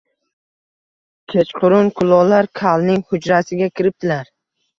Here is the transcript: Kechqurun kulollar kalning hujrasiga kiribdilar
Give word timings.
Kechqurun 1.33 1.91
kulollar 1.99 2.49
kalning 2.61 3.05
hujrasiga 3.13 3.71
kiribdilar 3.79 4.35